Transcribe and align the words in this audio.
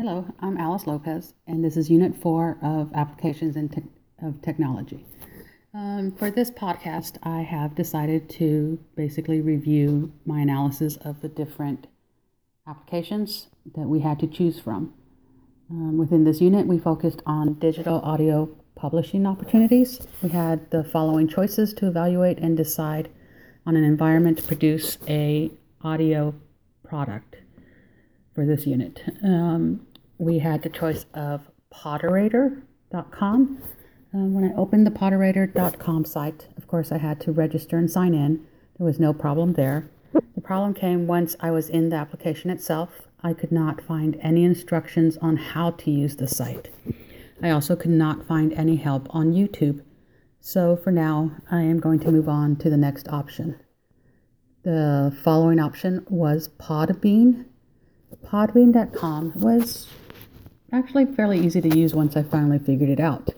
Hello, 0.00 0.24
I'm 0.38 0.56
Alice 0.58 0.86
Lopez, 0.86 1.34
and 1.48 1.64
this 1.64 1.76
is 1.76 1.90
Unit 1.90 2.14
4 2.14 2.58
of 2.62 2.92
Applications 2.94 3.56
in 3.56 3.68
Te- 3.68 3.82
of 4.22 4.40
Technology. 4.42 5.04
Um, 5.74 6.12
for 6.12 6.30
this 6.30 6.52
podcast, 6.52 7.18
I 7.24 7.40
have 7.40 7.74
decided 7.74 8.30
to 8.30 8.78
basically 8.94 9.40
review 9.40 10.12
my 10.24 10.38
analysis 10.38 10.98
of 10.98 11.20
the 11.20 11.28
different 11.28 11.88
applications 12.64 13.48
that 13.74 13.88
we 13.88 13.98
had 13.98 14.20
to 14.20 14.28
choose 14.28 14.60
from. 14.60 14.94
Um, 15.68 15.98
within 15.98 16.22
this 16.22 16.40
unit, 16.40 16.68
we 16.68 16.78
focused 16.78 17.20
on 17.26 17.54
digital 17.54 17.98
audio 18.02 18.48
publishing 18.76 19.26
opportunities. 19.26 20.06
We 20.22 20.28
had 20.28 20.70
the 20.70 20.84
following 20.84 21.26
choices 21.26 21.74
to 21.74 21.88
evaluate 21.88 22.38
and 22.38 22.56
decide 22.56 23.08
on 23.66 23.74
an 23.74 23.82
environment 23.82 24.38
to 24.38 24.44
produce 24.44 24.96
a 25.08 25.50
audio 25.82 26.36
product 26.84 27.38
for 28.38 28.46
this 28.46 28.64
unit. 28.64 29.02
Um, 29.24 29.87
we 30.18 30.38
had 30.40 30.62
the 30.62 30.68
choice 30.68 31.06
of 31.14 31.48
Potterator.com. 31.72 33.62
Um, 34.14 34.34
when 34.34 34.44
I 34.44 34.54
opened 34.54 34.86
the 34.86 34.90
Potterator.com 34.90 36.04
site, 36.04 36.48
of 36.56 36.66
course, 36.66 36.90
I 36.92 36.98
had 36.98 37.20
to 37.22 37.32
register 37.32 37.76
and 37.76 37.90
sign 37.90 38.14
in. 38.14 38.44
There 38.78 38.86
was 38.86 38.98
no 38.98 39.12
problem 39.12 39.54
there. 39.54 39.90
The 40.12 40.40
problem 40.40 40.74
came 40.74 41.06
once 41.06 41.36
I 41.40 41.50
was 41.50 41.68
in 41.68 41.90
the 41.90 41.96
application 41.96 42.50
itself. 42.50 43.08
I 43.22 43.34
could 43.34 43.52
not 43.52 43.82
find 43.82 44.16
any 44.20 44.44
instructions 44.44 45.16
on 45.18 45.36
how 45.36 45.72
to 45.72 45.90
use 45.90 46.16
the 46.16 46.28
site. 46.28 46.68
I 47.42 47.50
also 47.50 47.76
could 47.76 47.90
not 47.90 48.26
find 48.26 48.52
any 48.52 48.76
help 48.76 49.06
on 49.10 49.32
YouTube. 49.32 49.82
So 50.40 50.76
for 50.76 50.90
now, 50.90 51.32
I 51.50 51.62
am 51.62 51.80
going 51.80 52.00
to 52.00 52.12
move 52.12 52.28
on 52.28 52.56
to 52.56 52.70
the 52.70 52.76
next 52.76 53.08
option. 53.08 53.58
The 54.62 55.16
following 55.22 55.58
option 55.58 56.06
was 56.08 56.48
Podbean. 56.48 57.44
Podbean.com 58.24 59.32
was 59.36 59.86
actually 60.72 61.06
fairly 61.06 61.38
easy 61.38 61.60
to 61.60 61.78
use 61.78 61.94
once 61.94 62.16
I 62.16 62.22
finally 62.22 62.58
figured 62.58 62.90
it 62.90 63.00
out. 63.00 63.30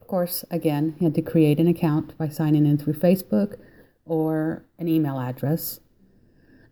Of 0.00 0.06
course, 0.06 0.44
again, 0.50 0.94
you 1.00 1.06
had 1.06 1.14
to 1.16 1.22
create 1.22 1.58
an 1.58 1.66
account 1.66 2.16
by 2.16 2.28
signing 2.28 2.64
in 2.64 2.78
through 2.78 2.94
Facebook 2.94 3.58
or 4.04 4.64
an 4.78 4.86
email 4.86 5.18
address. 5.18 5.80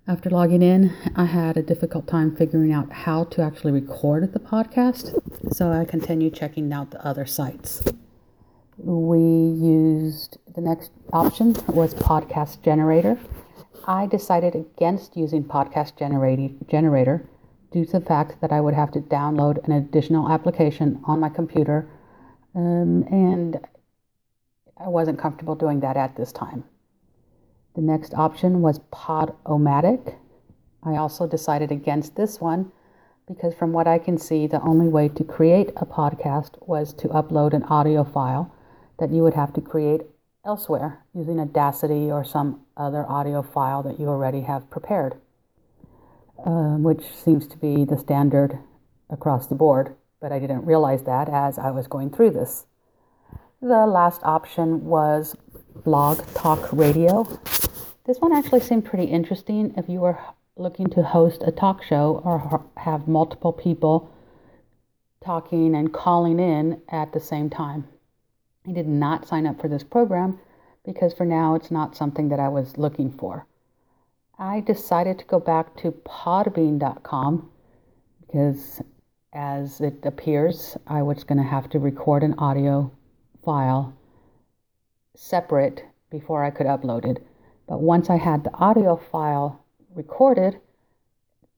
After 0.07 0.31
logging 0.31 0.63
in, 0.63 0.93
I 1.17 1.25
had 1.25 1.57
a 1.57 1.63
difficult 1.63 2.07
time 2.07 2.37
figuring 2.37 2.73
out 2.73 2.93
how 2.93 3.25
to 3.25 3.43
actually 3.43 3.73
record 3.73 4.33
the 4.33 4.39
podcast, 4.39 5.19
so 5.53 5.73
I 5.73 5.85
continued 5.85 6.35
checking 6.35 6.73
out 6.73 6.91
the 6.91 7.05
other 7.05 7.25
sites. 7.25 7.83
We 8.77 9.19
used 9.19 10.39
the 10.55 10.61
next 10.61 10.91
option 11.13 11.55
was 11.69 11.95
Podcast 11.95 12.63
Generator. 12.63 13.19
I 13.87 14.07
decided 14.07 14.55
against 14.55 15.17
using 15.17 15.43
Podcast 15.43 15.99
Generator 15.99 17.29
due 17.71 17.85
to 17.85 17.93
the 17.93 18.01
fact 18.01 18.41
that 18.41 18.53
I 18.53 18.61
would 18.61 18.75
have 18.75 18.91
to 18.93 19.01
download 19.01 19.65
an 19.65 19.73
additional 19.73 20.31
application 20.31 21.01
on 21.05 21.21
my 21.21 21.29
computer, 21.29 21.89
um, 22.55 23.05
and 23.11 23.59
I 24.77 24.89
wasn't 24.89 25.19
comfortable 25.19 25.55
doing 25.55 25.81
that 25.81 25.97
at 25.97 26.17
this 26.17 26.33
time. 26.33 26.65
The 27.75 27.83
next 27.83 28.15
option 28.15 28.61
was 28.61 28.79
Podomatic. 28.93 30.15
I 30.85 30.97
also 30.97 31.27
decided 31.27 31.73
against 31.73 32.15
this 32.15 32.41
one 32.41 32.71
because, 33.27 33.55
from 33.55 33.73
what 33.73 33.87
I 33.87 33.99
can 33.99 34.19
see, 34.19 34.47
the 34.47 34.61
only 34.63 34.89
way 34.89 35.09
to 35.09 35.25
create 35.25 35.71
a 35.77 35.87
podcast 35.87 36.53
was 36.67 36.93
to 36.95 37.09
upload 37.09 37.53
an 37.53 37.65
audio 37.65 38.05
file 38.05 38.55
that 38.99 39.11
you 39.11 39.23
would 39.23 39.35
have 39.35 39.53
to 39.55 39.61
create 39.61 40.03
elsewhere 40.45 41.05
using 41.15 41.41
Audacity 41.41 42.11
or 42.11 42.23
some 42.23 42.61
other 42.77 43.05
audio 43.09 43.43
file 43.43 43.83
that 43.83 43.99
you 43.99 44.09
already 44.09 44.43
have 44.43 44.71
prepared 44.71 45.17
uh, 46.45 46.77
which 46.77 47.05
seems 47.15 47.47
to 47.49 47.57
be 47.57 47.85
the 47.85 47.99
standard 47.99 48.59
across 49.11 49.47
the 49.47 49.55
board, 49.55 49.95
but 50.21 50.31
I 50.31 50.39
didn't 50.39 50.67
realize 50.67 51.03
that 51.05 51.29
as 51.29 51.59
I 51.59 51.71
was 51.71 51.87
going 51.87 52.11
through 52.11 52.31
this. 52.31 52.67
The 53.61 53.87
last 53.87 54.21
option 54.25 54.85
was 54.85 55.35
Blog 55.85 56.23
Talk 56.35 56.71
Radio. 56.73 57.25
This 58.07 58.19
one 58.19 58.35
actually 58.35 58.61
seemed 58.61 58.85
pretty 58.85 59.05
interesting 59.05 59.73
if 59.77 59.89
you 59.89 60.01
were 60.01 60.19
looking 60.57 60.89
to 60.89 61.03
host 61.03 61.43
a 61.47 61.51
talk 61.51 61.83
show 61.83 62.21
or 62.25 62.65
have 62.77 63.09
multiple 63.09 63.53
people 63.53 64.11
talking 65.25 65.75
and 65.75 65.93
calling 65.93 66.39
in 66.39 66.83
at 66.91 67.13
the 67.13 67.21
same 67.21 67.49
time. 67.49 67.89
I 68.69 68.73
did 68.73 68.87
not 68.87 69.27
sign 69.27 69.47
up 69.47 69.61
for 69.61 69.69
this 69.69 69.83
program 69.83 70.39
because 70.85 71.15
for 71.15 71.25
now 71.25 71.55
it's 71.55 71.71
not 71.71 71.97
something 71.97 72.29
that 72.29 72.39
I 72.39 72.49
was 72.49 72.77
looking 72.77 73.11
for. 73.11 73.47
I 74.39 74.61
decided 74.61 75.19
to 75.21 75.25
go 75.27 75.39
back 75.39 75.77
to 75.77 75.93
podbean.com 75.93 77.51
because 78.21 78.83
as 79.33 79.81
it 79.81 80.05
appears, 80.05 80.77
I 80.87 81.03
was 81.03 81.25
going 81.25 81.39
to 81.39 81.45
have 81.45 81.69
to 81.71 81.79
record 81.79 82.23
an 82.23 82.35
audio 82.39 82.91
file 83.45 83.95
separate 85.15 85.85
before 86.11 86.45
I 86.45 86.51
could 86.51 86.67
upload 86.67 87.05
it. 87.05 87.25
But 87.69 87.81
once 87.81 88.11
I 88.11 88.17
had 88.17 88.45
the 88.45 88.55
audio 88.55 88.97
file 88.97 89.65
recorded, 89.95 90.61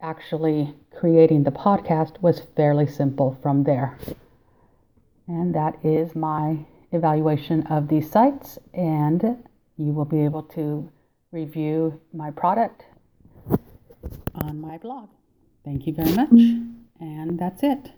actually 0.01 0.75
creating 0.95 1.45
the 1.45 1.51
podcast 1.51 2.21
was 2.21 2.43
fairly 2.57 2.87
simple 2.87 3.39
from 3.43 3.65
there. 3.65 3.99
And 5.27 5.55
that 5.55 5.79
is 5.83 6.15
my 6.15 6.59
evaluation 6.93 7.67
of 7.69 7.89
these 7.89 8.11
sites, 8.11 8.59
and 8.75 9.23
you 9.77 9.93
will 9.93 10.05
be 10.05 10.25
able 10.25 10.43
to 10.43 10.91
review 11.37 12.01
my 12.15 12.31
product 12.31 12.85
on 14.35 14.59
my 14.59 14.79
blog. 14.79 15.09
Thank 15.67 15.87
you 15.87 15.93
very 15.93 16.13
much. 16.13 16.31
And 16.99 17.39
that's 17.39 17.63
it. 17.63 17.93